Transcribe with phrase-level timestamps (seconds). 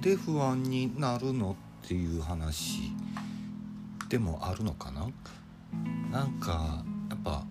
[0.00, 2.90] なんで不安になるのっていう話
[4.08, 5.06] でもあるのかな？
[6.10, 7.44] なんかやっぱ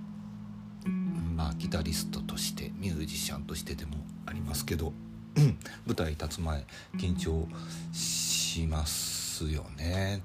[1.35, 4.93] まあギタリストとしてミュージシャンとしてでもありますけど
[5.85, 6.65] 舞台立つ前
[6.97, 7.47] 緊張
[7.93, 10.24] しますよね。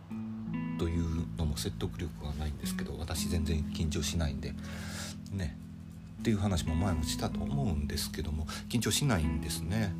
[0.78, 4.54] というのも説得力がないんですけど私全然緊張しないんで
[5.30, 5.58] ね。
[6.20, 9.92] っていう話も前もしたと思うんですけども緊張しないんですね。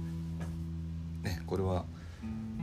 [1.22, 1.84] ねこれは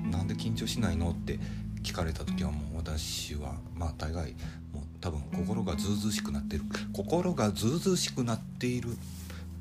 [0.10, 1.12] なんで緊張しないの？
[1.12, 1.40] って
[1.84, 4.34] 聞かれた時はもう私はまあ大概
[4.74, 8.90] もう多分心がずうずうしくなってる心がずうずうしくなっている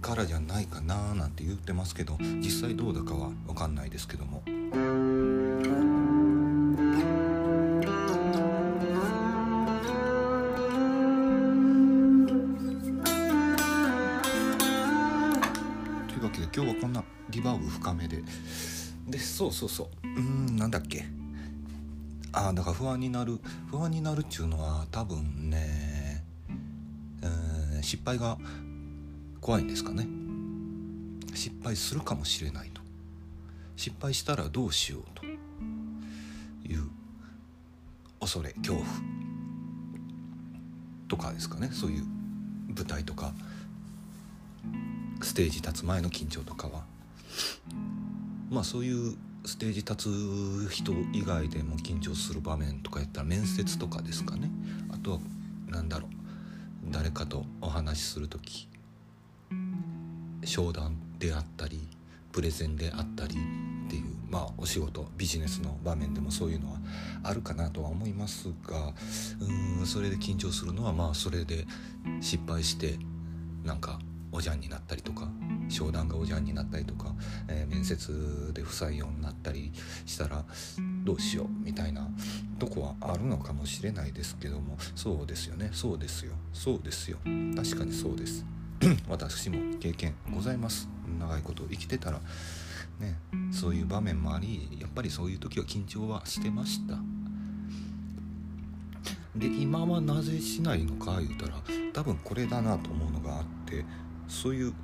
[0.03, 4.43] からじゃないかななんて言ってますけど実際どうだかは分かんないですけども。
[4.45, 4.55] とい
[16.19, 18.23] うわけで今日はこんなリバーブ深めで
[19.11, 20.07] でそうそうそう。
[20.07, 21.05] うんなんだっけ？
[22.33, 26.25] ああだから不安になる不安になるっちゅうのは多分ね、
[27.23, 28.37] えー失敗が
[29.41, 30.07] 怖いんですかね。
[31.35, 32.83] 失敗するかもしれないと。
[33.77, 35.25] 失敗したらどうしようと。
[35.25, 36.89] いう
[38.21, 38.87] 恐れ恐怖。
[41.09, 41.71] とかですかね。
[41.73, 42.05] そういう
[42.77, 43.33] 舞台とか。
[45.23, 46.85] ステージ立つ前の緊張とかは。
[48.51, 54.51] まあそういうステージ立つ人以外でも緊張する場面とかやったら面接とかですかね。
[54.93, 55.19] あとは
[55.69, 56.21] 何だろう。
[56.91, 58.69] 誰かとお話しする時
[60.45, 61.87] 商談であったり
[62.33, 66.79] プレゼンであったりっていうまあお仕事ビジネスの場面でもそういうのは
[67.23, 68.93] あるかなとは思いますが
[69.81, 71.67] うんそれで緊張するのはまあそれで
[72.21, 72.99] 失敗して
[73.65, 73.99] なんか
[74.33, 75.29] おじゃんになったりとか
[75.71, 77.15] 商談がおじゃんになったりとか、
[77.49, 79.73] えー面接で不採用になったり
[80.05, 80.45] したら
[81.05, 82.09] どうしようみたいな
[82.59, 85.71] とこはあるのかもしれないですけどもそうですよね。
[85.73, 86.33] そうですよ。
[86.53, 87.19] そうですよ。
[87.57, 88.45] 確かにそうです。
[89.09, 90.89] 私も経験ございます。
[91.19, 92.21] 長いこと生きてたら。
[92.99, 93.17] ね。
[93.53, 96.99] そういう場面もありやっぱりそういう時は緊張はしてました。
[99.37, 101.55] で今はなぜしないのか言うたら
[101.93, 103.85] 多分これだなと思うのがあって
[104.29, 104.75] そういう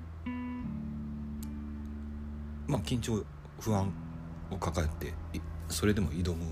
[2.66, 3.24] まあ緊張
[3.60, 3.92] 不安
[4.50, 5.12] を抱えて
[5.68, 6.44] それでも挑む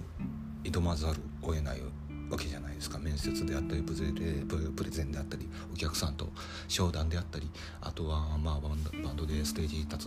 [0.65, 1.81] 挑まざるを得ない
[2.31, 2.99] わけじゃないですか。
[2.99, 3.93] 面接であったりプ
[4.85, 6.29] レゼンであったりお客さんと
[6.69, 10.07] 商談であったりあとはまあバンドバンドでステージに立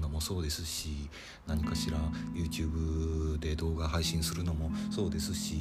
[0.00, 1.08] のもそうですし
[1.46, 1.98] 何かしら
[2.34, 5.60] YouTube で動画配信するのもそうですし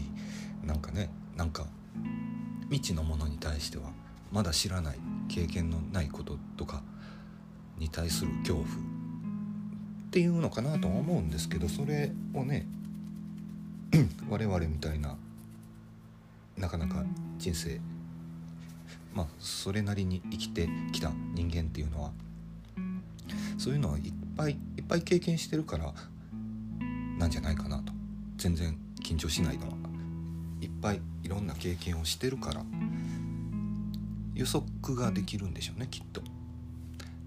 [0.64, 1.66] なんかねなんか
[2.70, 3.92] 未知のものに対しては
[4.32, 5.00] まだ知らない
[5.30, 6.82] 経験のないこととか
[7.78, 8.66] に対する恐怖
[10.16, 12.66] っていうのかなとは思うんですけどそれをね
[14.30, 15.18] 我々みたいな
[16.56, 17.04] なかなか
[17.38, 17.82] 人生
[19.14, 22.12] まあそれなりに生きてきた人間っていうのは
[23.58, 25.94] そういうのはいっぱいいっぱい経験してるから
[27.20, 27.92] なんじゃないかなと。
[28.38, 29.74] 全然緊張しないのは。
[30.62, 32.64] いっぱいいろんな経験をしてるから
[34.34, 36.22] 予測ができるんでしょうねきっと。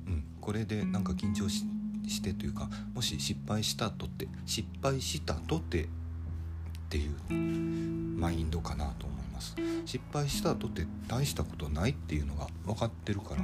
[0.07, 1.67] うん、これでなんか緊張し
[2.09, 5.89] してというかもし失敗したとって失敗したとてっ
[6.91, 7.35] ていう
[8.19, 9.55] マインドかなと思います。
[9.85, 13.43] 失敗したとって大したことないっていうのが分かってるから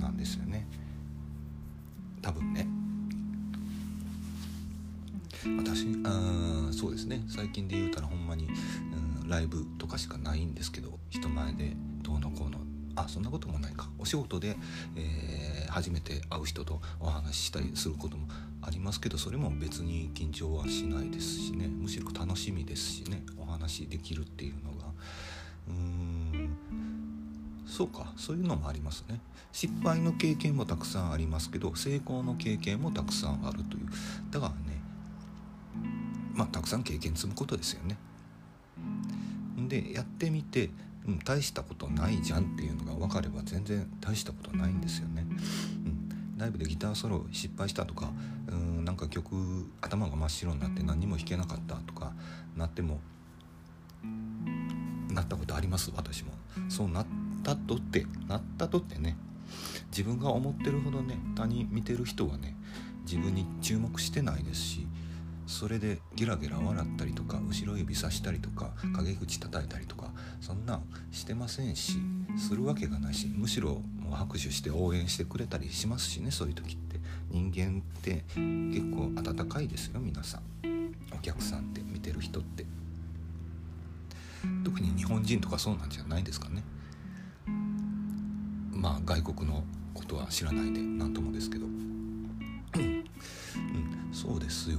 [0.00, 0.66] なんですよね。
[2.22, 2.66] 多分ね。
[5.58, 7.22] 私あそうですね。
[7.28, 8.48] 最近で言うたらほんまに、
[9.22, 12.58] うん、ライブとかしかないんですけど人前でどうのこうの
[13.04, 13.88] あそんなこともないか。
[13.98, 14.56] お仕事で、
[14.96, 18.26] えー初めて会う人とお話ししたりすることも
[18.62, 21.68] ありますけどそれも別に緊張はしないですしね。
[21.68, 23.22] むしろ楽しみですしね。
[23.36, 24.86] お話できるっていうのが。
[25.68, 26.56] うーん。
[27.66, 28.12] そうか。
[28.16, 29.20] そういうのもありますね。
[29.52, 33.86] 失敗の経験もたくさんありますけど成功の経験もたくさんあるという。
[34.30, 34.80] だからね
[36.34, 37.98] まあたくさん経験積むことですよね。
[39.68, 40.70] でやってみて、
[41.08, 45.88] うん、大したことないじゃんっていうのが分かれば全然大したことないんですよね、う
[46.36, 48.12] ん、ライブでギターソロ失敗したとか
[48.48, 52.12] うんなんか曲頭が真っ白になって何にも弾けなかったとか
[52.56, 53.00] なっても
[55.10, 55.90] なったことあります？
[55.96, 56.32] 私も。
[56.68, 57.06] そうなっ
[57.42, 59.16] たとってなったとってね
[59.90, 62.56] 自分が思ってるほどね他人見てる人はね
[63.04, 64.86] 自分に注目してないですし
[65.48, 71.94] それでゲラゲラ笑ったりとか後ろ指さしたりとか陰口叩いたりとかそんなんしてませんし
[72.36, 76.88] するわけがないしむしろもう拍手して応援してくれたりしますしねそういう時って。
[77.30, 80.42] 人間って結構温かいですよ皆さん。
[81.14, 82.64] お客さんって見てる人って。
[84.64, 86.62] 特に日本人とかそうなんじゃないですかね。
[88.72, 93.04] まあ外国のことは知らないで何ともですけど、うん、
[94.12, 94.78] そうですよ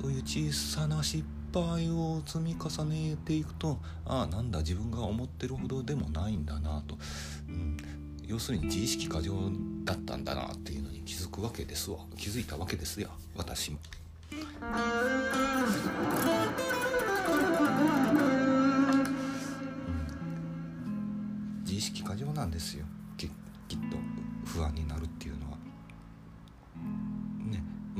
[0.00, 6.96] そういう小さな失敗を積み重ねていくとああなんだ自分が思ってるほどでもないんだなと、
[7.48, 7.76] うん、
[8.24, 9.34] 要するに自意識過剰
[9.84, 11.98] だったんだなっていうのに気づくわけですわ。
[12.16, 13.78] 気づいたわけですよ私も。
[21.62, 22.86] 自意識過剰なんですよ。
[23.18, 23.28] きっ
[23.90, 23.96] と
[24.46, 25.49] 不安になるっていうのは。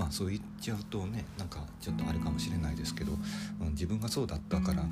[0.00, 3.12] まあそう言っちゃうとねなんかちょっとあれかもしれないですけど、
[3.60, 4.82] うん、自分がそうだったから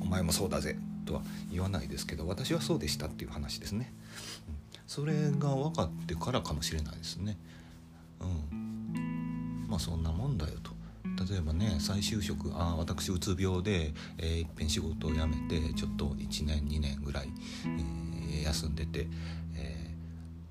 [0.00, 0.76] お前もそうだぜ
[1.06, 3.92] とは言わないですけど私はそうでしたっていう話ですね。
[4.48, 4.60] うん
[4.90, 7.38] それが分かってからかもしれないですね。
[8.20, 8.26] う
[8.56, 10.72] ん、まあそんなもんだよと。
[11.32, 17.28] 例えばね再就職あ私うつ病で、えー、いっぺん仕事を辞めてちょっと1年2年ぐらい、
[18.32, 19.06] えー、休んでて、
[19.54, 19.94] え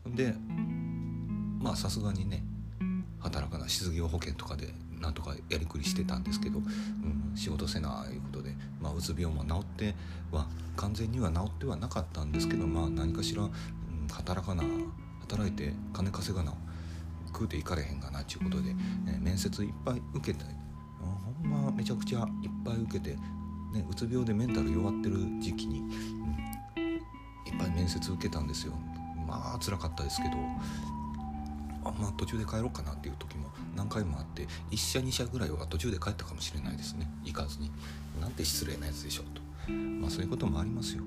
[0.07, 0.33] ー、で
[1.61, 2.41] まあさすがにね
[3.19, 9.95] 働かない失業保険とかでなんとかやりくりしてたんですけど、うん、仕事せないうことで、まあ、うつ病も治って
[10.31, 13.47] は完全には治ってはなかったんですけど、まあ、何かしら
[14.11, 14.63] 働かな
[15.21, 16.53] 働いて金稼がな
[17.27, 20.45] 食うていかれへんがなっちゅうことで、ね、面接いっぱい受けて
[20.99, 22.25] ほんまめちゃくちゃいっ
[22.65, 28.73] ぱい受けて、ね、うつ病でメンタル弱ってる時期に、うん、いっぱい面接受けたんですよ。
[29.27, 30.35] まあ辛かったですけど
[31.83, 37.09] あまあ途中で帰ろうかなっていう時も何回もあって1社2社ぐらいは途中で帰ったかもしれないですね。
[37.23, 37.71] 行かずに。
[38.19, 39.71] なんて失礼なやつでしょうと。
[39.71, 41.03] まあそういうこともありますよ。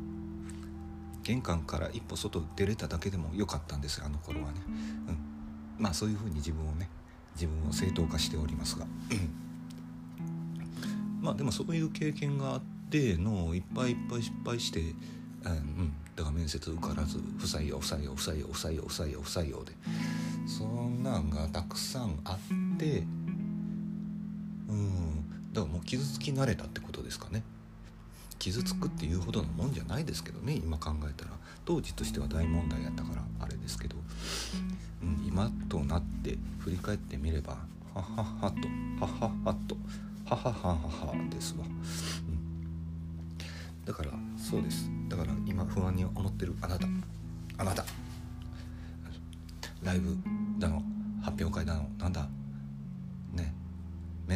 [1.22, 4.54] 玄関から一歩外出れただけでも良かったんですあの頃はね、
[5.08, 5.19] うん、
[5.78, 6.88] まあそういうふうに自分をね
[7.34, 8.84] 自分を正当化しておりますが、
[11.20, 14.82] まあでもそういう経験があってのいっぱいいっぱい失敗して、う
[15.48, 18.72] ん、だから面接受からず不採用不採用不採用不採
[19.12, 19.72] 用不採用で。
[20.58, 23.04] そんなんがたくさんあって
[24.69, 27.43] うんだからもう傷つき慣れたってことですかね。
[28.38, 31.31] 傷つくっていうほどのもんじゃないですけどね今考えたら。
[31.64, 33.96] 当時としては大問題やったからあれですけど、
[35.02, 37.56] うん、今となって振り返ってみれば
[37.94, 38.69] はははと
[39.00, 39.76] はははと
[40.26, 41.78] はははははですわ、うん、
[43.84, 44.90] だからそうです。
[45.08, 46.87] だから今不安に思ってるあなた。
[47.58, 47.84] あなた。
[49.84, 50.16] ライブ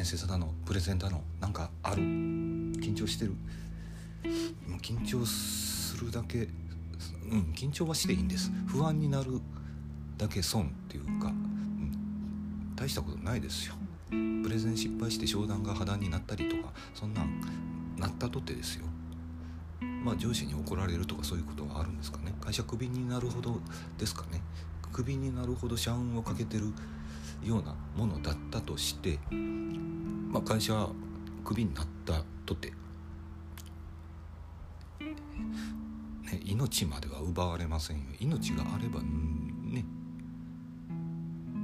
[0.07, 1.97] 面接だのプレゼンだのなんかある？
[1.97, 3.33] 緊張してる。
[4.69, 6.47] もう緊張するだけ
[7.29, 8.53] うん緊張はしていいんです。
[8.69, 9.41] 不安になる
[10.17, 13.75] だけ損っていうか、うん、大したことないですよ。
[14.09, 17.41] プレゼン失敗して商談が破談になったりとかそんなん
[17.99, 18.87] なったとってですよ。
[20.05, 22.33] まあ上司に怒られるとかそういうことはあるんですかね。
[22.41, 23.59] 会社クビになるほど
[23.99, 24.41] ですかね。
[24.93, 26.73] クビになるほど社運をかけてる
[27.47, 29.19] ようなものだったとして、
[30.31, 30.89] まあ、会社
[31.45, 32.73] クビになったとて
[35.01, 38.03] ね、命までは奪われませんよ。
[38.19, 39.85] 命があればね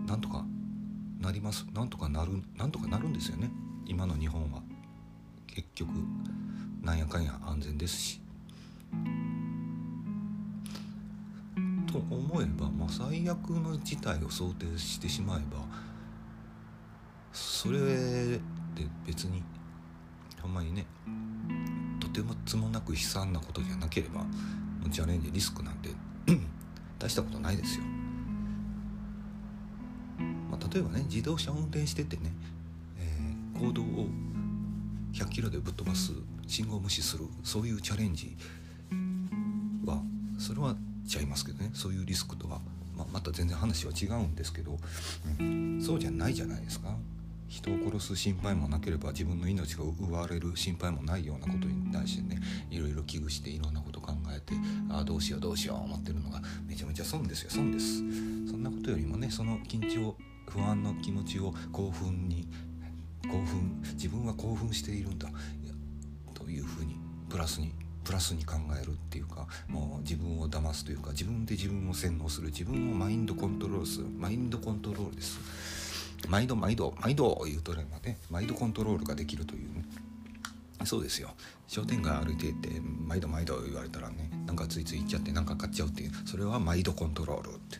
[0.07, 0.45] なんとか
[1.21, 1.67] なります。
[1.73, 3.51] なんとかなるなんとかなるんですよね。
[3.87, 4.62] 今の日本は。
[5.47, 5.91] 結局
[6.81, 8.21] なんやかんや安全ですし。
[11.93, 15.63] と思えば、まあ、最悪の事態を想定してしまえば
[17.33, 18.41] それで
[19.07, 19.43] 別に
[20.41, 20.87] ほんまにね
[22.01, 24.25] とてもつもなく悲惨なことじゃなければ
[24.91, 25.91] チャレンジリスクなんて
[26.99, 27.85] 大したことないですよ。
[30.51, 32.33] まあ、例えばね自動車運転しててね、
[32.99, 34.09] えー、行動を
[35.13, 36.13] 100キロでぶっ飛ばす
[36.47, 38.37] 信号無視するそういうチャレンジ
[39.85, 40.03] は
[40.39, 40.77] それは
[41.12, 41.71] ちゃいますけどね。
[41.75, 42.61] そういうリスクとは、
[42.97, 44.78] まあ、また全然話は違うんですけど、
[45.38, 46.97] うん、そうじゃないじゃないですか。
[47.49, 52.40] 人を殺す心配もなければ自分の命が奪われる心配もないようなことに対してね。
[52.71, 54.54] いろいろ危惧していろんなこと考えて
[54.88, 57.50] ああどうしようどうしよう思ってるのがめちゃめちゃ損ですよ。
[57.50, 57.99] 損です。
[58.50, 60.16] そんなことよりもねその緊張
[60.49, 62.49] 不安の気持ちを興奮に
[63.25, 65.28] 興奮自分は興奮しているんだ。
[66.33, 66.97] というふうに
[67.28, 67.73] プラスに
[68.04, 75.38] プラスに考えるっていうかもう自分を騙すというか自分で自分を洗脳する自分をマインドコントロールするマインドコントロールです。
[76.28, 79.85] 毎度毎度毎度言うとればね毎度コントロールができるというね。
[80.85, 81.30] そうですよ。
[81.68, 87.78] 商店街歩いてって毎度毎度言われたらねなんかついつい行っちゃってなんか買っちゃうっていうそれは毎度コントロールって。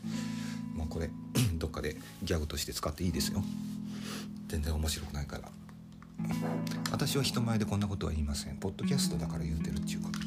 [0.75, 1.11] もうこれ
[1.55, 3.43] どっかでギャグとして使っていいですよ。
[4.49, 5.49] 全然面白くないから。
[6.91, 8.57] 私は人前でこんなことは言いません。
[8.57, 10.19] ポッドキャストだから言うてるっちゅうこと。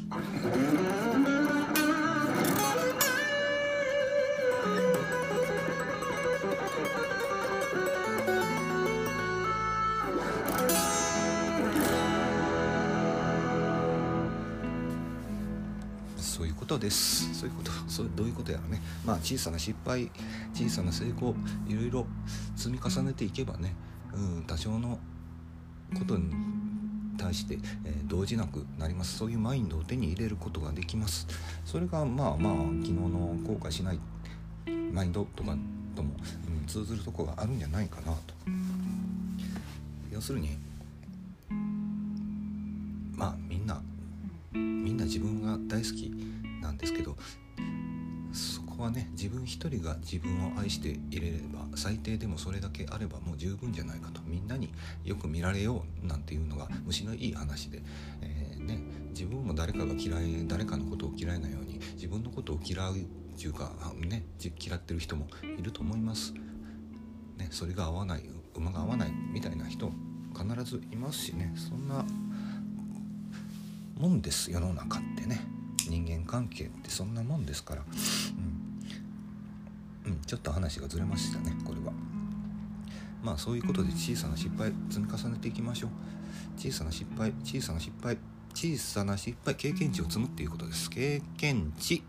[16.18, 17.32] そういうことです。
[17.34, 17.70] そういうこと。
[17.88, 18.82] そうどういうことやらね。
[19.04, 20.10] まあ小さな失敗
[20.52, 21.34] 小さな成功
[21.66, 22.06] いろいろ
[22.56, 23.74] 積み重ねていけばね、
[24.12, 24.98] うん、多少の
[25.94, 26.32] ことに
[27.18, 29.18] 対して、えー、動じなくなります。
[29.18, 31.26] そういうマインドを手に入れることができます。
[31.64, 33.98] それがまあまあ昨日の後悔しない
[34.92, 35.56] マインドとか
[35.94, 36.14] とも、
[36.48, 38.34] うん、通ずるとこがあるんじゃないかなと。
[40.12, 40.56] 要するに
[43.14, 43.82] まあみんな
[44.52, 46.10] みんな自分が大好き
[46.62, 47.16] なんですけど
[48.76, 54.20] こはね自分一人が自分を愛していれれば最低でもそれだけあればもう十分じゃないかと。
[54.26, 54.72] みんなに
[55.04, 57.82] よく見られようなんていうのが虫のいい話で、
[58.22, 58.80] えー、ね、
[59.10, 62.98] 自分も誰かが嫌い誰かのことを嫌いなように自分のことを嫌うっ
[63.38, 64.24] ていうかね
[64.60, 65.26] 嫌ってる人も
[65.58, 66.34] いると思います。
[67.36, 68.22] ね、それが合わない
[68.54, 69.92] 馬が合わないみたいな人
[70.34, 71.52] 必ずいますしね。
[71.56, 72.04] そんな
[73.98, 75.56] もんです世の中ってね。
[75.88, 78.55] 人間関係ってそんなもんですから、うん、
[80.06, 81.92] うん、ちょっと話がずれましたねこれは。
[83.22, 85.90] まあそういうことで小さな失敗積み重ねていきましょう。
[86.56, 88.16] 小さな失敗小さな失敗
[88.54, 90.88] 小さな失敗経験値を積むっていうことです。
[90.90, 92.02] 経験値。